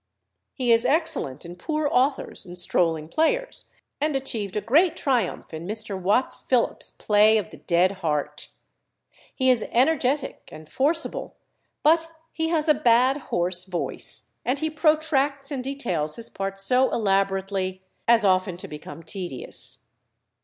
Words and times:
He 0.55 0.71
is 0.71 0.83
excellent 0.83 1.45
in 1.45 1.55
poor 1.55 1.87
authors 1.91 2.43
and 2.43 2.57
strolling 2.57 3.07
players, 3.07 3.65
and 3.99 4.15
achieved 4.15 4.57
a 4.57 4.59
great 4.61 4.95
triumph 4.97 5.53
in 5.53 5.67
Mr. 5.67 5.95
Watts 5.95 6.37
Philips's 6.37 6.89
play 6.89 7.37
of 7.37 7.51
"The 7.51 7.57
Dead 7.57 7.91
Heart." 8.01 8.47
He 9.35 9.51
is 9.51 9.63
energetic 9.69 10.49
and 10.51 10.67
forcible, 10.67 11.35
but 11.83 12.11
he 12.31 12.49
has 12.49 12.67
a 12.67 12.73
bad 12.73 13.17
hoarse 13.17 13.65
voice, 13.65 14.31
and 14.43 14.57
he 14.57 14.71
protracts 14.71 15.51
and 15.51 15.63
details 15.63 16.15
his 16.15 16.29
part 16.31 16.59
so 16.59 16.91
elaborately 16.91 17.83
as 18.07 18.25
often 18.25 18.57
to 18.57 18.67
become 18.67 19.03
tedious. 19.03 19.85